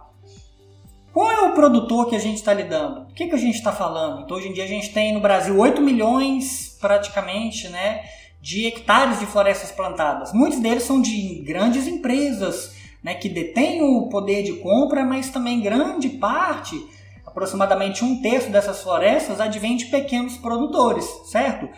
qual 1.12 1.30
é 1.30 1.40
o 1.42 1.54
produtor 1.54 2.08
que 2.08 2.16
a 2.16 2.20
gente 2.20 2.36
está 2.36 2.54
lidando? 2.54 3.02
O 3.02 3.14
que, 3.14 3.26
que 3.26 3.34
a 3.34 3.38
gente 3.38 3.56
está 3.56 3.72
falando? 3.72 4.22
Então, 4.22 4.36
hoje 4.36 4.48
em 4.48 4.52
dia, 4.52 4.64
a 4.64 4.68
gente 4.68 4.92
tem 4.92 5.12
no 5.12 5.20
Brasil 5.20 5.58
8 5.58 5.80
milhões, 5.80 6.76
praticamente, 6.80 7.68
né, 7.68 8.02
de 8.40 8.66
hectares 8.66 9.18
de 9.18 9.26
florestas 9.26 9.72
plantadas. 9.72 10.32
Muitos 10.32 10.60
deles 10.60 10.84
são 10.84 11.00
de 11.00 11.42
grandes 11.44 11.86
empresas 11.86 12.74
né, 13.02 13.14
que 13.14 13.28
detêm 13.28 13.82
o 13.82 14.08
poder 14.08 14.42
de 14.42 14.54
compra, 14.54 15.04
mas 15.04 15.30
também 15.30 15.60
grande 15.60 16.08
parte, 16.10 16.80
aproximadamente 17.26 18.04
um 18.04 18.20
terço 18.22 18.50
dessas 18.50 18.82
florestas, 18.82 19.40
advém 19.40 19.76
de 19.76 19.86
pequenos 19.86 20.36
produtores, 20.36 21.04
certo? 21.26 21.68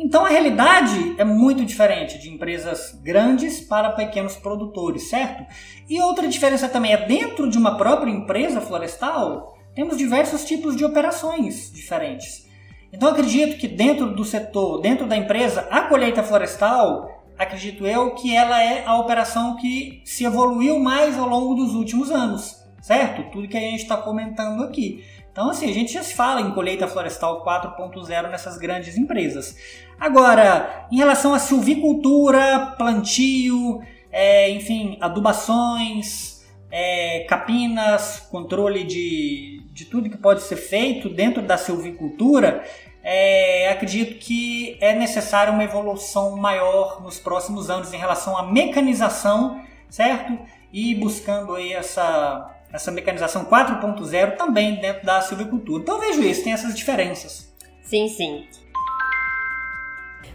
Então 0.00 0.24
a 0.24 0.28
realidade 0.28 1.16
é 1.18 1.24
muito 1.24 1.64
diferente 1.64 2.18
de 2.18 2.30
empresas 2.30 2.96
grandes 3.02 3.60
para 3.60 3.90
pequenos 3.90 4.36
produtores, 4.36 5.08
certo? 5.08 5.44
E 5.88 6.00
outra 6.00 6.28
diferença 6.28 6.68
também 6.68 6.92
é 6.92 7.04
dentro 7.04 7.50
de 7.50 7.58
uma 7.58 7.76
própria 7.76 8.08
empresa 8.08 8.60
florestal, 8.60 9.58
temos 9.74 9.98
diversos 9.98 10.44
tipos 10.44 10.76
de 10.76 10.84
operações 10.84 11.72
diferentes. 11.72 12.46
Então 12.92 13.08
acredito 13.08 13.58
que 13.58 13.66
dentro 13.66 14.14
do 14.14 14.24
setor, 14.24 14.80
dentro 14.80 15.04
da 15.04 15.16
empresa, 15.16 15.66
a 15.68 15.80
colheita 15.82 16.22
florestal, 16.22 17.24
acredito 17.36 17.84
eu 17.84 18.14
que 18.14 18.36
ela 18.36 18.62
é 18.62 18.84
a 18.86 18.96
operação 18.96 19.56
que 19.56 20.00
se 20.04 20.22
evoluiu 20.24 20.78
mais 20.78 21.18
ao 21.18 21.28
longo 21.28 21.56
dos 21.56 21.74
últimos 21.74 22.12
anos, 22.12 22.56
certo? 22.80 23.32
Tudo 23.32 23.48
que 23.48 23.56
a 23.56 23.60
gente 23.60 23.82
está 23.82 23.96
comentando 23.96 24.62
aqui. 24.62 25.04
Então, 25.30 25.50
assim, 25.50 25.70
a 25.70 25.72
gente 25.72 25.92
já 25.92 26.02
se 26.02 26.14
fala 26.14 26.40
em 26.40 26.52
colheita 26.52 26.88
florestal 26.88 27.44
4.0 27.44 28.30
nessas 28.30 28.58
grandes 28.58 28.96
empresas. 28.96 29.56
Agora, 29.98 30.86
em 30.90 30.96
relação 30.96 31.34
à 31.34 31.38
silvicultura, 31.38 32.74
plantio, 32.76 33.80
é, 34.10 34.50
enfim, 34.50 34.96
adubações, 35.00 36.44
é, 36.70 37.24
capinas, 37.28 38.20
controle 38.30 38.84
de, 38.84 39.62
de 39.72 39.84
tudo 39.84 40.10
que 40.10 40.16
pode 40.16 40.42
ser 40.42 40.56
feito 40.56 41.08
dentro 41.08 41.42
da 41.42 41.56
silvicultura, 41.56 42.64
é, 43.02 43.70
acredito 43.70 44.18
que 44.18 44.76
é 44.80 44.94
necessário 44.94 45.52
uma 45.52 45.64
evolução 45.64 46.36
maior 46.36 47.00
nos 47.02 47.18
próximos 47.18 47.70
anos 47.70 47.92
em 47.92 47.96
relação 47.96 48.36
à 48.36 48.42
mecanização, 48.42 49.62
certo? 49.88 50.38
E 50.72 50.94
buscando 50.94 51.54
aí 51.54 51.72
essa 51.72 52.54
essa 52.72 52.90
mecanização 52.90 53.44
4.0 53.44 54.36
também 54.36 54.76
dentro 54.76 55.04
da 55.04 55.20
silvicultura. 55.20 55.82
Então 55.82 55.96
eu 55.96 56.00
vejo 56.00 56.22
isso, 56.22 56.44
tem 56.44 56.52
essas 56.52 56.74
diferenças. 56.74 57.52
Sim, 57.82 58.08
sim. 58.08 58.46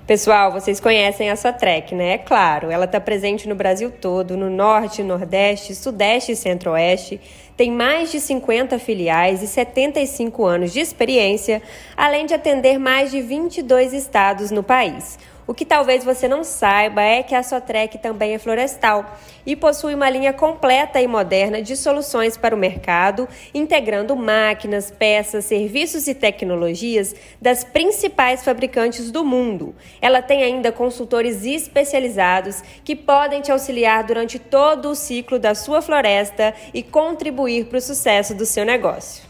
Pessoal, 0.05 0.51
vocês 0.51 0.81
conhecem 0.81 1.29
a 1.29 1.35
Sotrec, 1.37 1.95
né? 1.95 2.15
É 2.15 2.17
claro, 2.17 2.69
ela 2.69 2.83
está 2.83 2.99
presente 2.99 3.47
no 3.47 3.55
Brasil 3.55 3.89
todo, 3.89 4.35
no 4.35 4.49
Norte, 4.49 5.01
Nordeste, 5.01 5.73
Sudeste 5.73 6.33
e 6.33 6.35
Centro-Oeste. 6.35 7.21
Tem 7.55 7.71
mais 7.71 8.11
de 8.11 8.19
50 8.19 8.77
filiais 8.79 9.41
e 9.41 9.47
75 9.47 10.45
anos 10.45 10.73
de 10.73 10.81
experiência, 10.81 11.61
além 11.95 12.25
de 12.25 12.33
atender 12.33 12.77
mais 12.77 13.11
de 13.11 13.21
22 13.21 13.93
estados 13.93 14.51
no 14.51 14.61
país. 14.61 15.17
O 15.45 15.53
que 15.53 15.65
talvez 15.65 16.05
você 16.05 16.25
não 16.25 16.43
saiba 16.43 17.01
é 17.01 17.21
que 17.21 17.35
a 17.35 17.43
Sotrec 17.43 17.97
também 17.97 18.33
é 18.33 18.37
florestal 18.37 19.17
e 19.45 19.55
possui 19.55 19.93
uma 19.93 20.09
linha 20.09 20.31
completa 20.31 21.01
e 21.01 21.07
moderna 21.07 21.61
de 21.61 21.75
soluções 21.75 22.37
para 22.37 22.55
o 22.55 22.57
mercado, 22.57 23.27
integrando 23.53 24.15
máquinas, 24.15 24.89
peças, 24.89 25.43
serviços 25.43 26.07
e 26.07 26.15
tecnologias 26.15 27.13
das 27.41 27.63
principais 27.63 28.43
fabricantes 28.43 29.11
do 29.11 29.25
mundo. 29.25 29.75
Ela 30.01 30.21
tem 30.21 30.43
ainda 30.43 30.71
consultores 30.71 31.43
especializados 31.43 32.61
que 32.85 32.95
podem 32.95 33.41
te 33.41 33.51
auxiliar 33.51 34.05
durante 34.05 34.39
todo 34.39 34.89
o 34.89 34.95
ciclo 34.95 35.37
da 35.37 35.53
sua 35.53 35.81
floresta 35.81 36.53
e 36.73 36.81
contribuir 36.81 37.65
para 37.65 37.79
o 37.79 37.81
sucesso 37.81 38.33
do 38.33 38.45
seu 38.45 38.63
negócio. 38.63 39.22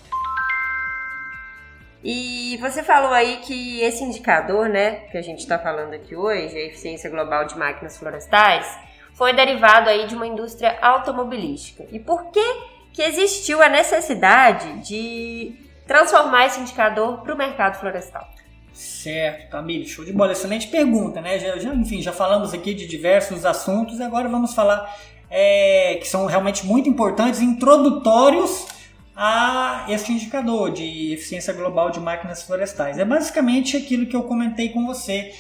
E 2.03 2.57
você 2.57 2.83
falou 2.83 3.13
aí 3.13 3.38
que 3.38 3.79
esse 3.81 4.03
indicador, 4.03 4.67
né, 4.67 5.05
que 5.10 5.17
a 5.17 5.22
gente 5.22 5.39
está 5.39 5.57
falando 5.57 5.93
aqui 5.93 6.15
hoje, 6.15 6.55
a 6.57 6.65
eficiência 6.65 7.10
global 7.10 7.45
de 7.45 7.57
máquinas 7.57 7.98
florestais, 7.98 8.67
foi 9.13 9.31
derivado 9.33 9.89
aí 9.89 10.05
de 10.05 10.15
uma 10.15 10.27
indústria 10.27 10.77
automobilística. 10.81 11.86
E 11.91 12.00
por 12.00 12.31
que 12.31 12.74
que 12.91 13.01
existiu 13.01 13.62
a 13.62 13.69
necessidade 13.69 14.86
de 14.86 15.55
transformar 15.88 16.48
esse 16.48 16.60
indicador 16.60 17.22
para 17.22 17.33
o 17.33 17.38
mercado 17.38 17.79
florestal? 17.79 18.27
Certo, 18.74 19.50
Camille, 19.50 19.88
show 19.88 20.03
de 20.03 20.12
bola. 20.12 20.31
Excelente 20.33 20.67
pergunta, 20.67 21.22
né? 21.22 21.39
Já, 21.39 21.57
já, 21.57 21.74
enfim, 21.74 22.01
já 22.01 22.12
falamos 22.12 22.53
aqui 22.53 22.74
de 22.74 22.88
diversos 22.88 23.45
assuntos 23.45 24.01
agora 24.01 24.27
vamos 24.27 24.53
falar 24.53 24.93
é, 25.29 25.95
que 26.01 26.07
são 26.07 26.25
realmente 26.25 26.65
muito 26.65 26.89
importantes, 26.89 27.39
introdutórios 27.39 28.67
a 29.15 29.86
este 29.89 30.12
indicador 30.12 30.72
de 30.72 31.13
eficiência 31.13 31.53
global 31.53 31.91
de 31.91 32.00
máquinas 32.00 32.43
florestais. 32.43 32.98
É 32.98 33.05
basicamente 33.05 33.77
aquilo 33.77 34.05
que 34.05 34.15
eu 34.15 34.24
comentei 34.24 34.70
com 34.70 34.86
você. 34.86 35.34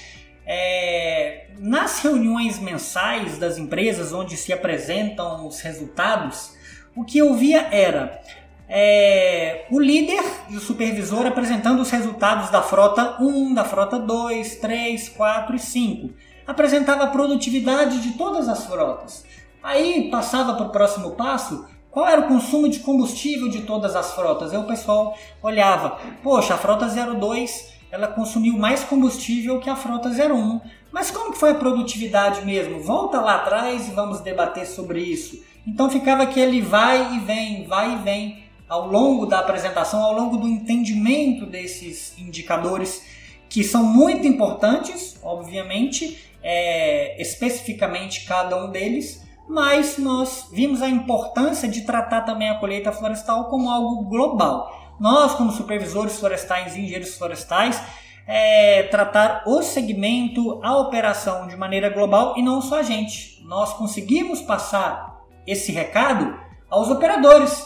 É, 0.45 1.47
nas 1.57 1.99
reuniões 1.99 2.59
mensais 2.59 3.37
das 3.37 3.57
empresas 3.57 4.11
onde 4.11 4.35
se 4.35 4.51
apresentam 4.51 5.47
os 5.47 5.61
resultados, 5.61 6.53
o 6.95 7.03
que 7.03 7.17
eu 7.17 7.33
via 7.33 7.67
era 7.71 8.21
é, 8.67 9.65
o 9.71 9.79
líder 9.79 10.23
e 10.49 10.57
o 10.57 10.59
supervisor 10.59 11.25
apresentando 11.25 11.81
os 11.81 11.89
resultados 11.89 12.49
da 12.49 12.61
frota 12.61 13.21
1, 13.21 13.53
da 13.53 13.63
frota 13.63 13.99
2, 13.99 14.55
3, 14.57 15.09
4 15.09 15.55
e 15.55 15.59
5. 15.59 16.13
Apresentava 16.45 17.03
a 17.05 17.07
produtividade 17.07 18.01
de 18.01 18.17
todas 18.17 18.49
as 18.49 18.65
frotas. 18.65 19.25
Aí 19.61 20.09
passava 20.11 20.55
para 20.55 20.65
o 20.65 20.71
próximo 20.71 21.11
passo, 21.11 21.65
qual 21.93 22.07
era 22.07 22.21
o 22.21 22.27
consumo 22.27 22.67
de 22.67 22.79
combustível 22.79 23.49
de 23.49 23.61
todas 23.61 23.95
as 23.95 24.13
frotas? 24.13 24.51
Aí 24.51 24.57
o 24.57 24.63
pessoal 24.63 25.15
olhava, 25.43 25.99
poxa, 26.23 26.55
a 26.55 26.57
frota 26.57 26.87
02 26.87 27.71
ela 27.91 28.07
consumiu 28.07 28.57
mais 28.57 28.83
combustível 28.83 29.59
que 29.59 29.69
a 29.69 29.75
frota 29.75 30.09
01. 30.09 30.59
Mas 30.91 31.11
como 31.11 31.31
que 31.31 31.37
foi 31.37 31.51
a 31.51 31.55
produtividade 31.55 32.43
mesmo? 32.43 32.79
Volta 32.79 33.21
lá 33.21 33.35
atrás 33.35 33.87
e 33.87 33.91
vamos 33.91 34.21
debater 34.21 34.65
sobre 34.65 35.01
isso. 35.01 35.43
Então 35.67 35.87
ficava 35.87 36.23
aquele 36.23 36.61
vai 36.61 37.13
e 37.13 37.19
vem, 37.19 37.67
vai 37.67 37.93
e 37.93 37.97
vem 37.97 38.43
ao 38.67 38.87
longo 38.87 39.27
da 39.27 39.37
apresentação, 39.37 40.01
ao 40.01 40.15
longo 40.15 40.37
do 40.37 40.47
entendimento 40.47 41.45
desses 41.45 42.17
indicadores 42.17 43.03
que 43.47 43.63
são 43.63 43.83
muito 43.83 44.25
importantes, 44.25 45.19
obviamente, 45.21 46.17
é, 46.41 47.21
especificamente 47.21 48.25
cada 48.25 48.57
um 48.65 48.71
deles, 48.71 49.21
mas 49.47 49.97
nós 49.97 50.47
vimos 50.51 50.81
a 50.81 50.89
importância 50.89 51.67
de 51.67 51.81
tratar 51.81 52.21
também 52.21 52.49
a 52.49 52.59
colheita 52.59 52.91
florestal 52.91 53.45
como 53.49 53.69
algo 53.69 54.05
global. 54.05 54.95
Nós, 54.99 55.33
como 55.33 55.51
supervisores 55.51 56.19
florestais 56.19 56.75
e 56.75 56.81
engenheiros 56.81 57.15
florestais, 57.17 57.81
é, 58.25 58.83
tratar 58.83 59.43
o 59.45 59.61
segmento, 59.61 60.59
a 60.63 60.77
operação 60.77 61.47
de 61.47 61.55
maneira 61.55 61.89
global 61.89 62.35
e 62.37 62.41
não 62.41 62.61
só 62.61 62.79
a 62.79 62.83
gente. 62.83 63.43
Nós 63.45 63.73
conseguimos 63.73 64.41
passar 64.41 65.21
esse 65.45 65.71
recado 65.71 66.39
aos 66.69 66.89
operadores, 66.89 67.65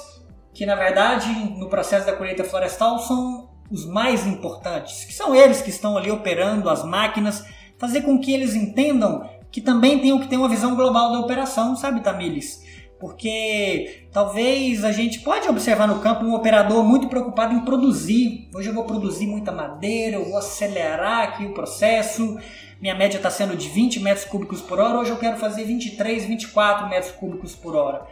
que 0.54 0.66
na 0.66 0.76
verdade 0.76 1.32
no 1.58 1.70
processo 1.70 2.06
da 2.06 2.14
colheita 2.14 2.44
florestal 2.44 3.00
são 3.00 3.50
os 3.70 3.86
mais 3.86 4.26
importantes, 4.26 5.06
que 5.06 5.14
são 5.14 5.36
eles 5.36 5.62
que 5.62 5.70
estão 5.70 5.98
ali 5.98 6.10
operando 6.10 6.70
as 6.70 6.84
máquinas, 6.84 7.46
fazer 7.78 8.02
com 8.02 8.20
que 8.20 8.34
eles 8.34 8.56
entendam 8.56 9.30
que 9.58 9.62
também 9.62 9.98
tem 9.98 10.16
que 10.20 10.28
ter 10.28 10.38
uma 10.38 10.48
visão 10.48 10.76
global 10.76 11.12
da 11.12 11.20
operação, 11.20 11.76
sabe, 11.76 12.02
Tamires? 12.02 12.64
Porque 13.00 14.04
talvez 14.12 14.86
a 14.86 14.92
gente 14.92 15.22
pode 15.22 15.50
observar 15.50 15.88
no 15.88 15.98
campo 15.98 16.24
um 16.24 16.36
operador 16.36 16.84
muito 16.84 17.08
preocupado 17.08 17.56
em 17.56 17.62
produzir. 17.62 18.52
Hoje 18.54 18.70
eu 18.70 18.74
vou 18.76 18.84
produzir 18.84 19.26
muita 19.26 19.52
madeira, 19.52 20.18
eu 20.18 20.26
vou 20.26 20.38
acelerar 20.38 21.24
aqui 21.24 21.44
o 21.44 21.56
processo. 21.56 22.38
Minha 22.80 22.94
média 22.94 23.18
está 23.18 23.32
sendo 23.32 23.56
de 23.56 23.68
20 23.68 24.00
metros 24.00 24.28
cúbicos 24.28 24.62
por 24.62 24.80
hora, 24.80 25.00
hoje 25.00 25.10
eu 25.10 25.18
quero 25.18 25.38
fazer 25.38 25.64
23, 25.64 26.26
24 26.26 26.88
metros 26.88 27.12
cúbicos 27.14 27.56
por 27.56 27.76
hora 27.76 28.06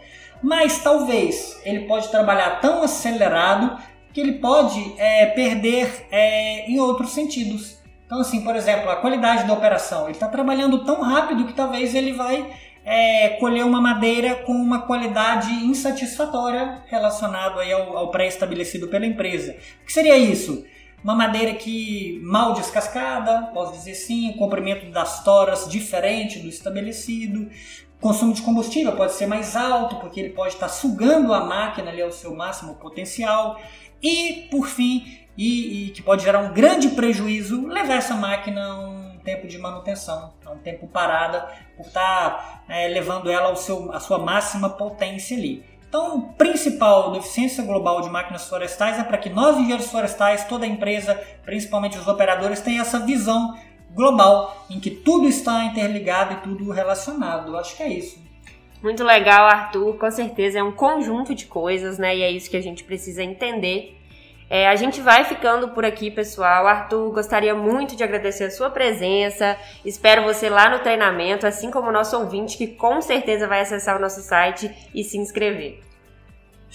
mas 0.43 0.83
talvez 0.83 1.59
ele 1.63 1.87
pode 1.87 2.09
trabalhar 2.09 2.59
tão 2.59 2.83
acelerado 2.83 3.81
que 4.11 4.19
ele 4.19 4.33
pode 4.33 4.93
é, 4.97 5.27
perder 5.27 6.07
é, 6.11 6.69
em 6.69 6.79
outros 6.79 7.11
sentidos. 7.11 7.84
Então, 8.05 8.19
assim, 8.19 8.41
por 8.41 8.55
exemplo, 8.55 8.89
a 8.89 8.97
qualidade 8.97 9.47
da 9.47 9.53
operação. 9.53 10.03
Ele 10.03 10.11
está 10.11 10.27
trabalhando 10.27 10.85
tão 10.85 11.01
rápido 11.01 11.45
que 11.45 11.53
talvez 11.53 11.95
ele 11.95 12.13
vai 12.13 12.47
é, 12.85 13.29
colher 13.39 13.65
uma 13.65 13.81
madeira 13.81 14.35
com 14.35 14.53
uma 14.53 14.83
qualidade 14.83 15.51
insatisfatória 15.51 16.83
relacionado 16.85 17.59
aí 17.59 17.71
ao, 17.71 17.97
ao 17.97 18.11
pré-estabelecido 18.11 18.87
pela 18.87 19.05
empresa. 19.05 19.55
O 19.81 19.85
que 19.85 19.91
seria 19.91 20.17
isso? 20.17 20.63
Uma 21.03 21.15
madeira 21.15 21.53
que 21.53 22.19
mal 22.23 22.53
descascada, 22.53 23.49
posso 23.53 23.73
dizer 23.73 23.95
sim, 23.95 24.29
o 24.29 24.37
comprimento 24.37 24.87
das 24.91 25.23
toras 25.23 25.69
diferente 25.69 26.39
do 26.39 26.47
estabelecido, 26.47 27.49
consumo 27.99 28.33
de 28.33 28.41
combustível 28.41 28.95
pode 28.95 29.13
ser 29.13 29.27
mais 29.27 29.55
alto, 29.55 29.97
porque 29.97 30.19
ele 30.19 30.29
pode 30.29 30.53
estar 30.53 30.69
sugando 30.69 31.33
a 31.33 31.45
máquina 31.45 31.89
ali 31.89 32.01
ao 32.01 32.11
seu 32.11 32.35
máximo 32.35 32.75
potencial. 32.75 33.59
E, 34.01 34.47
por 34.51 34.67
fim, 34.67 35.25
e, 35.37 35.87
e, 35.87 35.89
que 35.89 36.01
pode 36.01 36.23
gerar 36.23 36.39
um 36.39 36.53
grande 36.53 36.89
prejuízo, 36.89 37.67
levar 37.67 37.95
essa 37.95 38.15
máquina 38.15 38.65
a 38.65 38.79
um 38.79 39.19
tempo 39.23 39.47
de 39.47 39.57
manutenção, 39.57 40.33
a 40.45 40.51
um 40.51 40.57
tempo 40.59 40.87
parada, 40.87 41.47
por 41.75 41.87
estar 41.87 42.63
é, 42.69 42.87
levando 42.87 43.31
ela 43.31 43.47
ao 43.47 43.55
seu, 43.55 43.91
à 43.91 43.99
sua 43.99 44.19
máxima 44.19 44.69
potência 44.69 45.35
ali. 45.35 45.65
Então, 45.87 46.17
o 46.17 46.33
principal 46.33 47.11
da 47.11 47.19
eficiência 47.19 47.63
global 47.63 48.01
de 48.01 48.09
máquinas 48.09 48.47
florestais 48.47 48.99
é 48.99 49.03
para 49.03 49.17
que 49.17 49.29
nós, 49.29 49.57
engenheiros 49.57 49.87
florestais, 49.87 50.43
toda 50.43 50.65
a 50.65 50.67
empresa, 50.67 51.15
principalmente 51.43 51.97
os 51.97 52.07
operadores, 52.07 52.59
tenham 52.61 52.81
essa 52.81 52.99
visão 52.99 53.57
global, 53.95 54.65
em 54.69 54.79
que 54.79 54.91
tudo 54.91 55.27
está 55.27 55.63
interligado 55.63 56.33
e 56.33 56.37
tudo 56.37 56.69
relacionado. 56.69 57.53
Eu 57.53 57.57
acho 57.57 57.75
que 57.75 57.81
é 57.81 57.87
isso. 57.87 58.23
Muito 58.83 59.03
legal, 59.03 59.47
Arthur. 59.47 59.97
Com 59.97 60.11
certeza 60.11 60.59
é 60.59 60.63
um 60.63 60.71
conjunto 60.71 61.33
de 61.33 61.45
coisas, 61.45 61.97
né? 61.97 62.15
E 62.15 62.21
é 62.21 62.29
isso 62.29 62.49
que 62.49 62.57
a 62.57 62.61
gente 62.61 62.83
precisa 62.83 63.23
entender. 63.23 63.97
É, 64.47 64.67
a 64.67 64.75
gente 64.75 65.01
vai 65.01 65.23
ficando 65.23 65.69
por 65.69 65.83
aqui, 65.83 66.11
pessoal. 66.11 66.67
Arthur, 66.67 67.11
gostaria 67.11 67.55
muito 67.55 67.95
de 67.95 68.03
agradecer 68.03 68.43
a 68.43 68.51
sua 68.51 68.69
presença. 68.69 69.57
Espero 69.83 70.23
você 70.23 70.49
lá 70.49 70.69
no 70.69 70.79
treinamento, 70.79 71.47
assim 71.47 71.71
como 71.71 71.89
o 71.89 71.91
nosso 71.91 72.15
ouvinte, 72.15 72.57
que 72.57 72.67
com 72.67 73.01
certeza 73.01 73.47
vai 73.47 73.61
acessar 73.61 73.97
o 73.97 74.01
nosso 74.01 74.21
site 74.21 74.71
e 74.93 75.03
se 75.03 75.17
inscrever. 75.17 75.81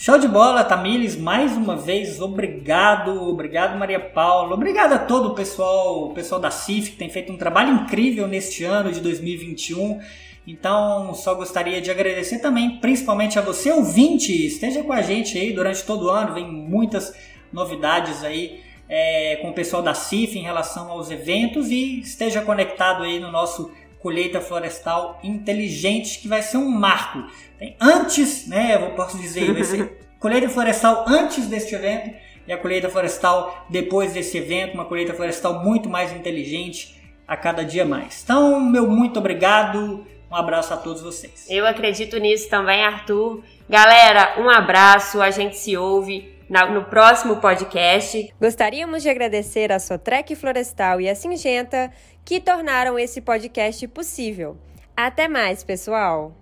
Show 0.02 0.16
de 0.16 0.26
bola, 0.26 0.64
Tamires, 0.64 1.14
mais 1.14 1.54
uma 1.54 1.76
vez, 1.76 2.22
obrigado, 2.22 3.22
obrigado 3.28 3.78
Maria 3.78 4.00
Paula, 4.00 4.54
obrigado 4.54 4.94
a 4.94 4.98
todo 4.98 5.28
o 5.28 5.34
pessoal, 5.34 6.04
o 6.04 6.14
pessoal 6.14 6.40
da 6.40 6.50
CIF 6.50 6.92
que 6.92 6.96
tem 6.96 7.10
feito 7.10 7.30
um 7.30 7.36
trabalho 7.36 7.74
incrível 7.74 8.26
neste 8.26 8.64
ano 8.64 8.90
de 8.90 8.98
2021. 8.98 10.00
Então, 10.46 11.12
só 11.12 11.34
gostaria 11.34 11.82
de 11.82 11.90
agradecer 11.90 12.38
também, 12.38 12.78
principalmente 12.78 13.38
a 13.38 13.42
você 13.42 13.70
ouvinte, 13.72 14.32
esteja 14.46 14.82
com 14.82 14.94
a 14.94 15.02
gente 15.02 15.36
aí 15.36 15.52
durante 15.52 15.84
todo 15.84 16.06
o 16.06 16.10
ano, 16.10 16.32
vem 16.32 16.50
muitas 16.50 17.14
novidades 17.52 18.24
aí 18.24 18.62
é, 18.88 19.36
com 19.42 19.50
o 19.50 19.52
pessoal 19.52 19.82
da 19.82 19.92
CIF 19.92 20.38
em 20.38 20.42
relação 20.42 20.90
aos 20.90 21.10
eventos 21.10 21.70
e 21.70 22.00
esteja 22.00 22.40
conectado 22.40 23.02
aí 23.02 23.20
no 23.20 23.30
nosso 23.30 23.70
colheita 24.00 24.40
florestal 24.40 25.18
inteligente, 25.22 26.18
que 26.18 26.28
vai 26.28 26.42
ser 26.42 26.56
um 26.56 26.68
marco. 26.68 27.24
Tem 27.58 27.76
antes, 27.80 28.48
né, 28.48 28.74
eu 28.74 28.94
posso 28.94 29.18
dizer, 29.18 29.52
vai 29.52 29.64
ser 29.64 29.98
colheita 30.18 30.48
florestal 30.48 31.04
antes 31.06 31.46
deste 31.46 31.74
evento 31.74 32.14
e 32.46 32.52
a 32.52 32.58
colheita 32.58 32.88
florestal 32.88 33.66
depois 33.68 34.12
desse 34.12 34.38
evento, 34.38 34.74
uma 34.74 34.84
colheita 34.84 35.14
florestal 35.14 35.62
muito 35.62 35.88
mais 35.88 36.12
inteligente 36.12 37.00
a 37.28 37.36
cada 37.36 37.64
dia 37.64 37.84
mais. 37.84 38.22
Então, 38.24 38.60
meu 38.60 38.88
muito 38.88 39.18
obrigado, 39.18 40.04
um 40.30 40.34
abraço 40.34 40.74
a 40.74 40.76
todos 40.76 41.02
vocês. 41.02 41.46
Eu 41.48 41.66
acredito 41.66 42.18
nisso 42.18 42.48
também, 42.48 42.82
Arthur. 42.82 43.42
Galera, 43.68 44.34
um 44.40 44.50
abraço, 44.50 45.22
a 45.22 45.30
gente 45.30 45.56
se 45.56 45.76
ouve 45.76 46.40
no 46.72 46.84
próximo 46.84 47.36
podcast. 47.36 48.34
Gostaríamos 48.40 49.02
de 49.02 49.08
agradecer 49.08 49.70
a 49.70 49.78
Sotrec 49.78 50.34
Florestal 50.34 51.00
e 51.00 51.08
a 51.08 51.14
Singenta 51.14 51.92
que 52.24 52.40
tornaram 52.40 52.98
esse 52.98 53.20
podcast 53.20 53.86
possível. 53.88 54.56
Até 54.96 55.28
mais, 55.28 55.64
pessoal! 55.64 56.39